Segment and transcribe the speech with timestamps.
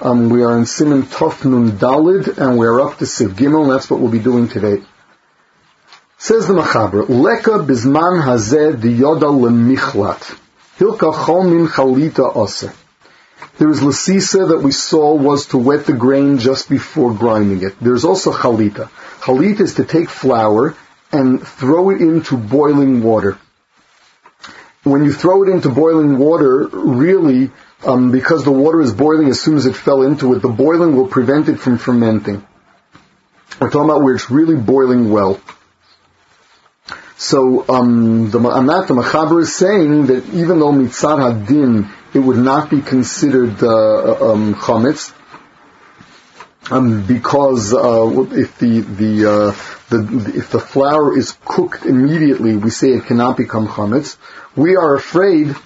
[0.00, 3.62] Um, we are in Siman Tov Nun Dalid, and we are up to Seif Gimel,
[3.62, 4.80] and that's what we'll be doing today.
[6.18, 10.38] Says the Machaber, Leka bizman hazeh diyoda lemichlat.
[10.78, 12.72] Hilka chol min chalita ose.
[13.58, 17.80] There is lasisa that we saw was to wet the grain just before grinding it.
[17.80, 18.90] There's also chalita.
[19.22, 20.76] Chalita is to take flour
[21.10, 23.36] and throw it into boiling water.
[24.84, 27.50] When you throw it into boiling water, really,
[27.84, 30.96] um, because the water is boiling as soon as it fell into it, the boiling
[30.96, 32.46] will prevent it from fermenting.
[33.60, 35.40] We're talking about where it's really boiling well.
[37.16, 42.38] So um, the, that, the Machaber is saying that even though mitzad hadin, it would
[42.38, 45.12] not be considered uh, um, chametz,
[46.70, 49.50] um, because uh, if the the, uh,
[49.90, 54.16] the if the flour is cooked immediately, we say it cannot become chametz.
[54.54, 55.56] We are afraid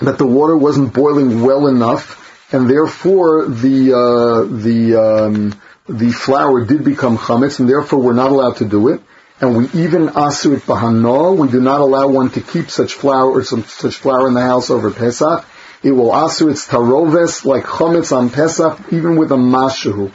[0.00, 6.64] that the water wasn't boiling well enough, and therefore the uh, the um, the flour
[6.64, 9.00] did become chametz, and therefore we're not allowed to do it.
[9.40, 11.36] And we even asu it bahano.
[11.36, 14.40] We do not allow one to keep such flour or some such flour in the
[14.40, 15.44] house over Pesach.
[15.82, 20.12] It will asu its taroves like chametz on Pesach, even with a mashu.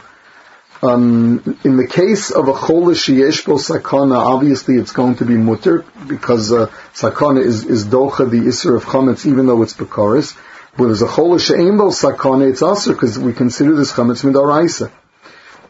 [0.82, 5.84] Um, in the case of a cholish yeshbo sakana, obviously it's going to be mutter
[6.08, 10.36] because uh, sakana is, is docha the isser of chametz, even though it's bekaris.
[10.76, 14.90] But as a cholish aimbo sakana, it's also because we consider this chametz midaraisa.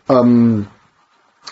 [0.08, 0.70] Um,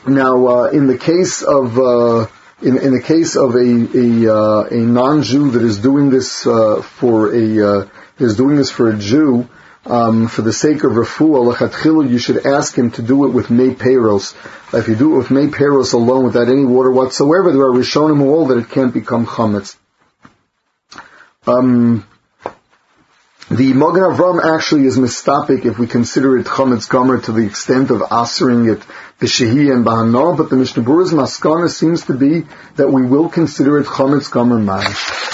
[0.06, 2.28] now, uh, in the case of uh,
[2.62, 6.81] in, in the case of a a, uh, a non-Jew that is doing this uh,
[6.81, 7.88] for a uh,
[8.19, 9.48] is doing this for a Jew,
[9.86, 13.50] um, for the sake of refuah, lechatchilu, you should ask him to do it with
[13.50, 14.34] may peros.
[14.75, 18.22] If you do it with may peros alone, without any water whatsoever, there are rishonim
[18.22, 19.77] all that it can't become chametz.
[21.47, 22.06] Um,
[23.50, 27.91] the Magen Avram actually is mistapik if we consider it chametz gomer to the extent
[27.91, 28.81] of asering it
[29.19, 33.78] b'shehi and b'hana, but the Mishnah Berurah's maskana seems to be that we will consider
[33.78, 35.29] it chametz gomer manish.